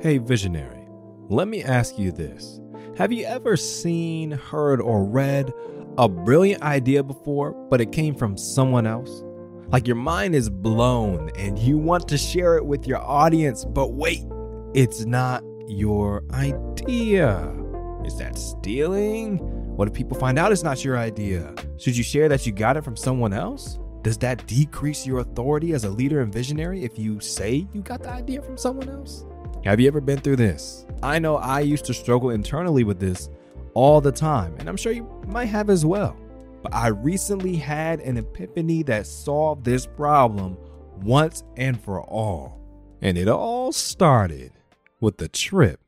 [0.00, 0.88] Hey, visionary,
[1.28, 2.58] let me ask you this.
[2.96, 5.52] Have you ever seen, heard, or read
[5.98, 9.22] a brilliant idea before, but it came from someone else?
[9.68, 13.88] Like your mind is blown and you want to share it with your audience, but
[13.88, 14.24] wait,
[14.72, 17.54] it's not your idea.
[18.02, 19.36] Is that stealing?
[19.76, 21.54] What if people find out it's not your idea?
[21.76, 23.78] Should you share that you got it from someone else?
[24.00, 28.02] Does that decrease your authority as a leader and visionary if you say you got
[28.02, 29.26] the idea from someone else?
[29.64, 30.86] Have you ever been through this?
[31.02, 33.28] I know I used to struggle internally with this
[33.74, 36.16] all the time, and I'm sure you might have as well.
[36.62, 40.56] But I recently had an epiphany that solved this problem
[41.02, 42.58] once and for all.
[43.02, 44.52] And it all started
[44.98, 45.80] with the trip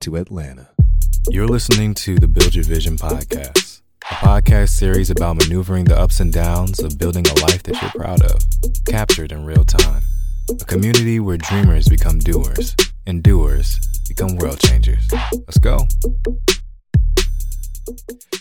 [0.00, 0.70] to Atlanta.
[1.30, 6.18] You're listening to the Build Your Vision podcast, a podcast series about maneuvering the ups
[6.18, 8.44] and downs of building a life that you're proud of,
[8.84, 10.02] captured in real time.
[10.60, 12.74] A community where dreamers become doers
[13.06, 13.78] and doers
[14.08, 15.08] become world changers.
[15.32, 15.86] Let's go.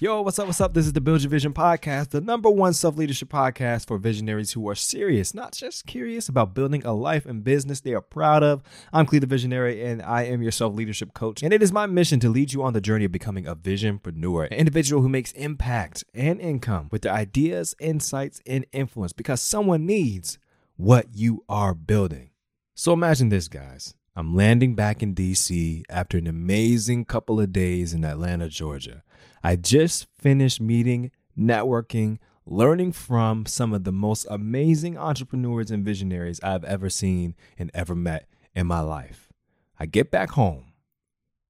[0.00, 0.46] Yo, what's up?
[0.46, 0.72] What's up?
[0.74, 4.52] This is the Build Your Vision podcast, the number one self leadership podcast for visionaries
[4.52, 8.42] who are serious, not just curious about building a life and business they are proud
[8.42, 8.62] of.
[8.92, 11.42] I'm Clee the Visionary, and I am your self leadership coach.
[11.42, 14.46] And it is my mission to lead you on the journey of becoming a visionpreneur,
[14.46, 19.86] an individual who makes impact and income with their ideas, insights, and influence because someone
[19.86, 20.38] needs
[20.76, 22.30] what you are building.
[22.74, 23.94] So imagine this, guys.
[24.16, 29.02] I'm landing back in DC after an amazing couple of days in Atlanta, Georgia.
[29.42, 36.38] I just finished meeting, networking, learning from some of the most amazing entrepreneurs and visionaries
[36.44, 39.32] I've ever seen and ever met in my life.
[39.80, 40.74] I get back home,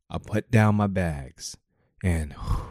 [0.09, 1.59] I put down my bags,
[2.03, 2.65] and whew,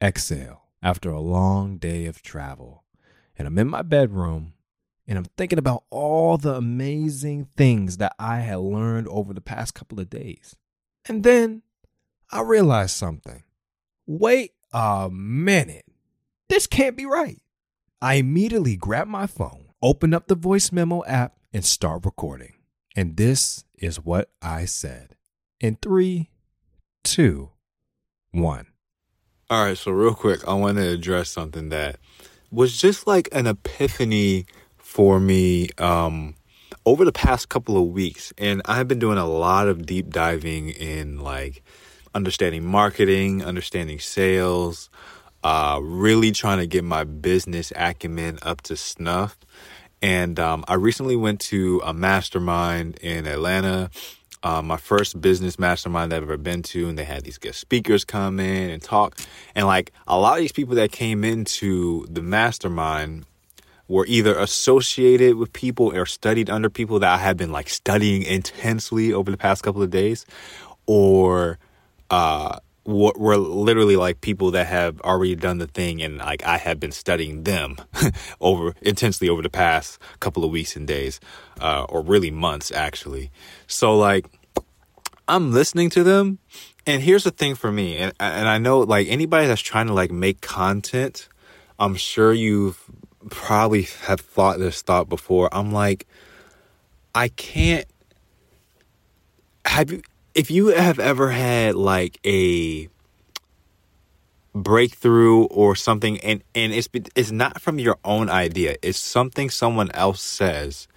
[0.00, 2.84] exhale after a long day of travel.
[3.36, 4.53] And I'm in my bedroom
[5.06, 9.74] and I'm thinking about all the amazing things that I had learned over the past
[9.74, 10.56] couple of days.
[11.06, 11.62] And then
[12.30, 13.42] I realized something.
[14.06, 15.84] Wait a minute.
[16.48, 17.40] This can't be right.
[18.00, 22.54] I immediately grabbed my phone, opened up the voice memo app, and start recording.
[22.96, 25.16] And this is what I said.
[25.60, 26.30] In three,
[27.02, 27.50] two,
[28.30, 28.66] one.
[29.50, 31.96] All right, so real quick, I want to address something that
[32.50, 34.46] was just like an epiphany
[34.94, 36.36] for me um,
[36.86, 38.32] over the past couple of weeks.
[38.38, 41.64] And I've been doing a lot of deep diving in like
[42.14, 44.90] understanding marketing, understanding sales,
[45.42, 49.36] uh, really trying to get my business acumen up to snuff.
[50.00, 53.90] And um, I recently went to a mastermind in Atlanta.
[54.44, 58.04] Uh, my first business mastermind I've ever been to, and they had these guest speakers
[58.04, 59.18] come in and talk.
[59.56, 63.24] And like a lot of these people that came into the mastermind
[63.88, 68.22] were either associated with people or studied under people that I have been like studying
[68.22, 70.24] intensely over the past couple of days,
[70.86, 71.58] or
[72.10, 76.78] uh, were literally like people that have already done the thing and like I have
[76.78, 77.76] been studying them
[78.40, 81.18] over intensely over the past couple of weeks and days,
[81.60, 83.30] uh, or really months actually.
[83.66, 84.26] So like
[85.26, 86.38] I'm listening to them
[86.86, 89.94] and here's the thing for me and and I know like anybody that's trying to
[89.94, 91.28] like make content,
[91.78, 92.78] I'm sure you've
[93.30, 95.48] probably have thought this thought before.
[95.52, 96.06] I'm like,
[97.14, 97.86] I can't.
[99.66, 100.02] Have you,
[100.34, 102.88] if you have ever had like a
[104.54, 108.76] breakthrough or something, and and it's it's not from your own idea.
[108.82, 110.88] It's something someone else says,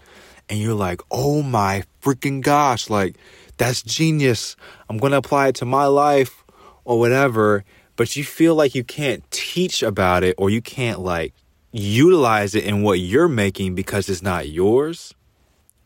[0.50, 3.16] and you're like, oh my freaking gosh, like
[3.58, 4.56] that's genius.
[4.90, 6.44] I'm gonna apply it to my life
[6.86, 7.64] or whatever.
[7.96, 11.34] But you feel like you can't teach about it, or you can't like
[11.78, 15.14] utilize it in what you're making because it's not yours,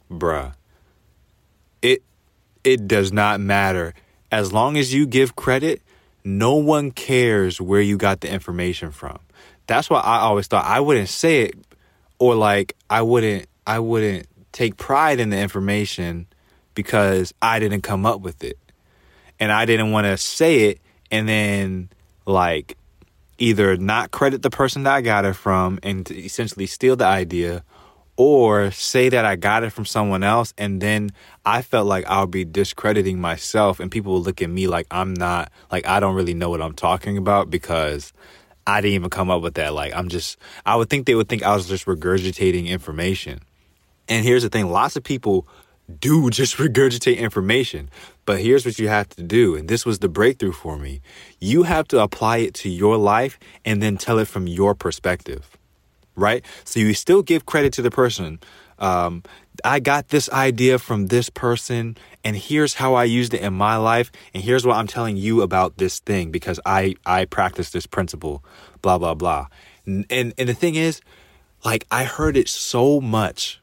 [0.10, 0.54] bruh,
[1.82, 2.04] it
[2.64, 3.94] it does not matter.
[4.32, 5.82] As long as you give credit,
[6.24, 9.20] no one cares where you got the information from.
[9.68, 11.56] That's why I always thought I wouldn't say it
[12.20, 16.28] or like I wouldn't I wouldn't take pride in the information
[16.76, 18.58] because I didn't come up with it.
[19.40, 20.80] And I didn't want to say it
[21.10, 21.90] and then
[22.26, 22.78] like
[23.42, 27.64] either not credit the person that I got it from and essentially steal the idea
[28.16, 31.10] or say that I got it from someone else and then
[31.44, 35.16] I felt like I'll be discrediting myself and people will look at me like I'm
[35.16, 38.14] not like I don't really know what I'm talking about because
[38.68, 41.28] I didn't even come up with that like I'm just I would think they would
[41.28, 43.40] think I was just regurgitating information.
[44.08, 45.48] And here's the thing, lots of people
[46.00, 47.90] do just regurgitate information.
[48.26, 49.56] But here's what you have to do.
[49.56, 51.02] And this was the breakthrough for me.
[51.40, 55.58] You have to apply it to your life and then tell it from your perspective.
[56.16, 56.46] Right?
[56.66, 58.40] So you still give credit to the person
[58.82, 59.22] um,
[59.64, 63.78] I got this idea from this person, and here's how I used it in my
[63.78, 67.86] life, and here's what I'm telling you about this thing because I I practice this
[67.86, 68.44] principle,
[68.82, 69.48] blah blah blah.
[69.86, 71.00] And and, and the thing is,
[71.64, 73.61] like I heard it so much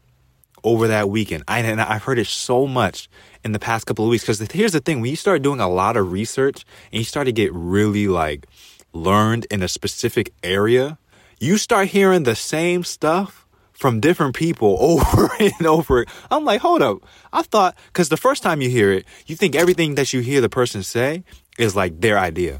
[0.69, 1.45] over that weekend.
[1.49, 3.09] I and I've heard it so much
[3.45, 5.69] in the past couple of weeks because here's the thing: when you start doing a
[5.69, 8.47] lot of research and you start to get really like
[8.93, 10.99] learned in a specific area,
[11.41, 16.05] you start hearing the same stuff from different people over and over.
[16.31, 16.99] I'm like, hold up.
[17.33, 20.41] I thought, because the first time you hear it, you think everything that you hear
[20.41, 21.25] the person say
[21.59, 22.59] is like their idea.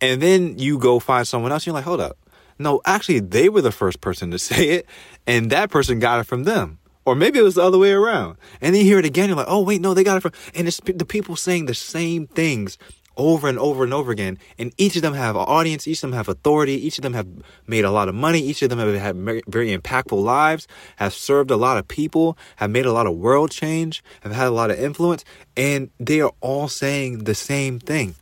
[0.00, 2.16] And then you go find someone else, you're like, hold up.
[2.58, 4.86] No, actually, they were the first person to say it,
[5.26, 6.77] and that person got it from them.
[7.08, 8.36] Or maybe it was the other way around.
[8.60, 10.32] And then you hear it again, you're like, oh, wait, no, they got it from.
[10.54, 12.76] And it's the people saying the same things
[13.16, 14.38] over and over and over again.
[14.58, 17.14] And each of them have an audience, each of them have authority, each of them
[17.14, 17.26] have
[17.66, 19.16] made a lot of money, each of them have had
[19.48, 23.50] very impactful lives, have served a lot of people, have made a lot of world
[23.50, 25.24] change, have had a lot of influence,
[25.56, 28.14] and they are all saying the same thing.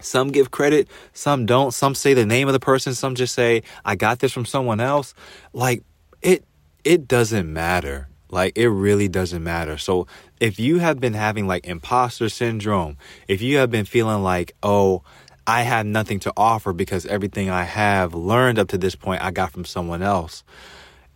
[0.00, 1.72] Some give credit, some don't.
[1.72, 4.80] Some say the name of the person, some just say, I got this from someone
[4.80, 5.14] else.
[5.52, 5.84] Like,
[6.20, 6.44] it
[6.84, 8.08] it doesn't matter.
[8.32, 9.76] Like it really doesn't matter.
[9.76, 10.06] So
[10.40, 12.96] if you have been having like imposter syndrome,
[13.28, 15.02] if you have been feeling like, oh,
[15.46, 19.32] I have nothing to offer because everything I have learned up to this point I
[19.32, 20.44] got from someone else.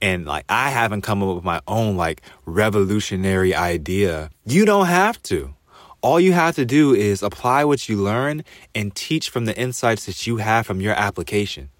[0.02, 4.30] And like I haven't come up with my own like revolutionary idea.
[4.44, 5.54] You don't have to.
[6.02, 10.04] All you have to do is apply what you learn and teach from the insights
[10.04, 11.70] that you have from your application.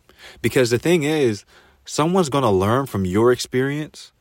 [0.40, 1.44] Because the thing is,
[1.84, 4.12] someone's going to learn from your experience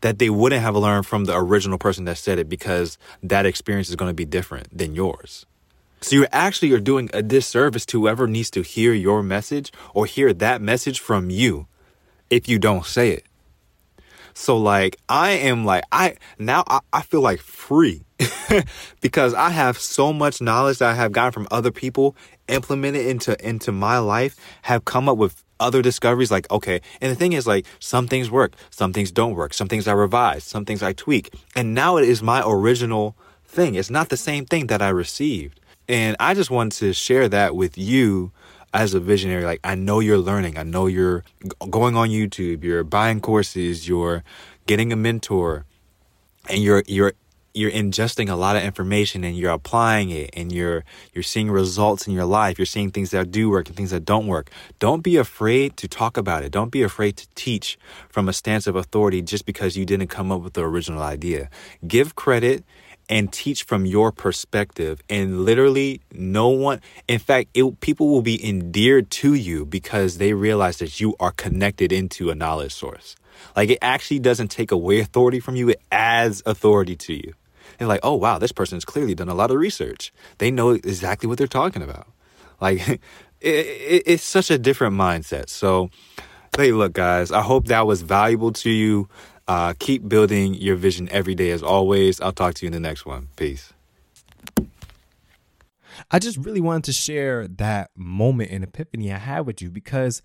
[0.00, 3.88] that they wouldn't have learned from the original person that said it because that experience
[3.88, 5.46] is going to be different than yours.
[6.00, 10.06] So you actually are doing a disservice to whoever needs to hear your message or
[10.06, 11.66] hear that message from you
[12.30, 13.24] if you don't say it.
[14.34, 18.04] So like I am like I now I, I feel like free
[19.00, 22.14] because I have so much knowledge that I have gotten from other people
[22.48, 27.16] implemented into into my life, have come up with other discoveries like okay and the
[27.16, 30.64] thing is like some things work some things don't work some things i revise some
[30.64, 31.34] things i tweak.
[31.56, 33.74] And now it is my original thing.
[33.74, 35.60] It's not the same thing that i received.
[35.88, 38.30] And i just want to share that with you
[38.72, 39.44] as a visionary.
[39.44, 40.58] Like i know you're learning.
[40.58, 41.24] I know you're
[41.70, 42.62] going on youtube.
[42.62, 43.88] You're buying courses.
[43.88, 44.22] You're
[44.66, 45.64] getting a mentor.
[46.48, 47.14] And you're you're
[47.54, 52.06] you're ingesting a lot of information and you're applying it and you're you're seeing results
[52.06, 52.58] in your life.
[52.58, 54.50] You're seeing things that do work and things that don't work.
[54.78, 56.52] Don't be afraid to talk about it.
[56.52, 57.78] Don't be afraid to teach
[58.08, 61.50] from a stance of authority just because you didn't come up with the original idea.
[61.86, 62.64] Give credit
[63.08, 68.46] and teach from your perspective and literally no one in fact it, people will be
[68.46, 73.16] endeared to you because they realize that you are connected into a knowledge source
[73.56, 77.34] like it actually doesn't take away authority from you, it adds authority to you.
[77.78, 80.12] And like, oh wow, this person's clearly done a lot of research.
[80.38, 82.08] They know exactly what they're talking about.
[82.60, 83.00] Like it,
[83.40, 85.48] it, it's such a different mindset.
[85.48, 85.90] So
[86.56, 89.08] hey, look, guys, I hope that was valuable to you.
[89.48, 92.20] Uh, keep building your vision every day as always.
[92.20, 93.28] I'll talk to you in the next one.
[93.36, 93.72] Peace.
[96.10, 100.22] I just really wanted to share that moment and epiphany I had with you because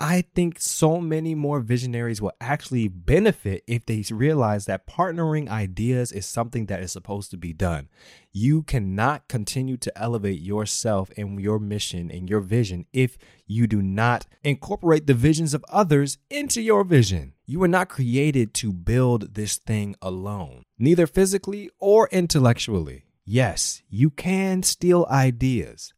[0.00, 6.10] I think so many more visionaries will actually benefit if they realize that partnering ideas
[6.10, 7.88] is something that is supposed to be done.
[8.32, 13.80] You cannot continue to elevate yourself and your mission and your vision if you do
[13.80, 17.34] not incorporate the visions of others into your vision.
[17.46, 23.04] You were not created to build this thing alone, neither physically or intellectually.
[23.24, 25.94] Yes, you can steal ideas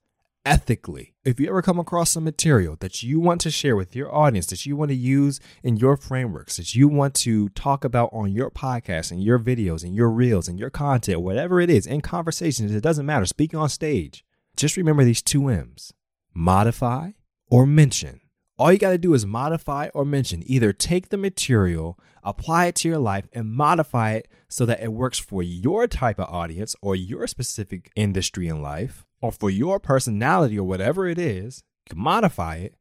[0.47, 1.12] ethically.
[1.25, 4.47] If you ever come across some material that you want to share with your audience,
[4.47, 8.33] that you want to use in your frameworks, that you want to talk about on
[8.33, 12.00] your podcast and your videos and your reels and your content, whatever it is, in
[12.00, 13.26] conversations, it doesn't matter.
[13.26, 14.25] Speaking on stage,
[14.57, 15.93] just remember these two M's
[16.33, 17.11] modify
[17.50, 18.21] or mention.
[18.59, 20.43] All you got to do is modify or mention.
[20.47, 24.95] Either take the material, apply it to your life, and modify it so that it
[24.95, 29.79] works for your type of audience or your specific industry in life, or for your
[29.79, 32.75] personality or whatever it is, you can modify it,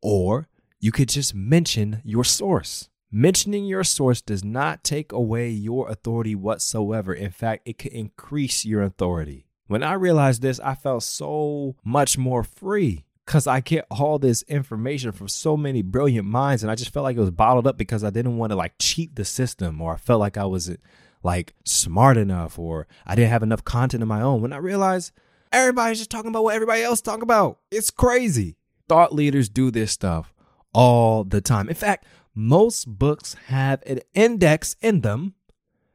[0.00, 0.48] or
[0.80, 2.88] you could just mention your source.
[3.10, 7.12] Mentioning your source does not take away your authority whatsoever.
[7.12, 9.46] In fact, it could increase your authority.
[9.66, 14.42] When I realized this, I felt so much more free because I get all this
[14.42, 17.76] information from so many brilliant minds, and I just felt like it was bottled up
[17.76, 20.80] because I didn't want to like cheat the system, or I felt like I wasn't
[21.22, 24.40] like smart enough, or I didn't have enough content of my own.
[24.40, 25.12] When I realized
[25.52, 27.58] Everybody's just talking about what everybody else talk about.
[27.70, 28.56] It's crazy.
[28.88, 30.34] Thought leaders do this stuff
[30.74, 31.68] all the time.
[31.68, 35.34] In fact, most books have an index in them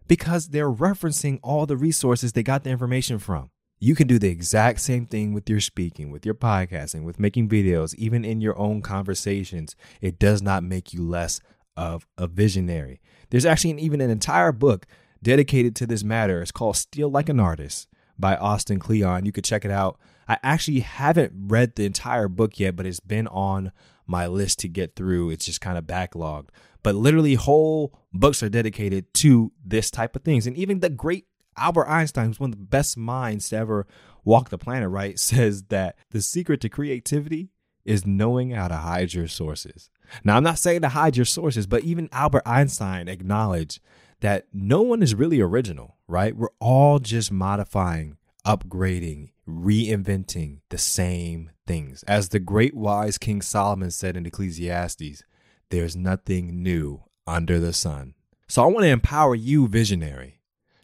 [0.07, 3.49] because they're referencing all the resources they got the information from.
[3.83, 7.49] You can do the exact same thing with your speaking, with your podcasting, with making
[7.49, 9.75] videos, even in your own conversations.
[9.99, 11.41] It does not make you less
[11.75, 13.01] of a visionary.
[13.29, 14.85] There's actually even an entire book
[15.21, 16.41] dedicated to this matter.
[16.41, 19.25] It's called Steal Like an Artist by Austin Kleon.
[19.25, 19.99] You could check it out.
[20.29, 23.73] I actually haven't read the entire book yet, but it's been on
[24.07, 25.31] my list to get through.
[25.31, 26.47] It's just kind of backlogged.
[26.83, 30.47] But literally, whole books are dedicated to this type of things.
[30.47, 31.25] And even the great
[31.57, 33.87] Albert Einstein, who's one of the best minds to ever
[34.23, 37.49] walk the planet, right, says that the secret to creativity
[37.85, 39.89] is knowing how to hide your sources.
[40.23, 43.79] Now, I'm not saying to hide your sources, but even Albert Einstein acknowledged
[44.21, 46.35] that no one is really original, right?
[46.35, 52.03] We're all just modifying, upgrading, reinventing the same things.
[52.03, 55.23] As the great wise King Solomon said in Ecclesiastes,
[55.69, 58.13] there's nothing new under the sun.
[58.47, 60.39] So I want to empower you, visionary,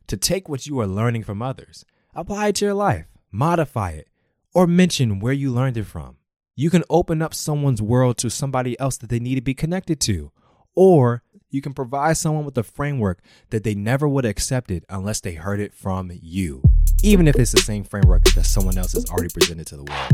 [0.09, 4.07] to take what you are learning from others, apply it to your life, modify it,
[4.53, 6.17] or mention where you learned it from.
[6.55, 9.99] You can open up someone's world to somebody else that they need to be connected
[10.01, 10.31] to,
[10.75, 15.21] or you can provide someone with a framework that they never would have accepted unless
[15.21, 16.63] they heard it from you,
[17.03, 20.11] even if it's the same framework that someone else has already presented to the world.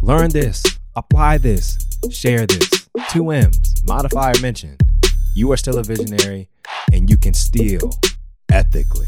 [0.00, 0.62] Learn this,
[0.94, 1.78] apply this,
[2.10, 2.88] share this.
[3.10, 4.76] Two M's, modify or mention.
[5.34, 6.48] You are still a visionary
[6.92, 7.90] and you can steal
[8.50, 9.06] ethically.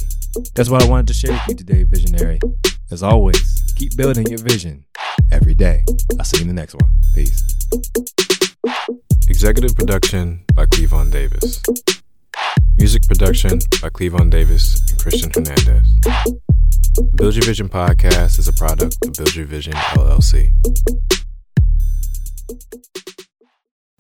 [0.55, 2.39] That's what I wanted to share with you today, visionary.
[2.91, 4.85] As always, keep building your vision
[5.33, 5.85] every day.
[6.19, 6.91] I'll see you in the next one.
[7.15, 7.43] Peace.
[9.29, 11.63] Executive production by Cleavon Davis.
[12.79, 15.89] Music production by Cleavon Davis and Christian Hernandez.
[16.03, 20.53] The Build Your Vision podcast is a product of Build Your Vision LLC.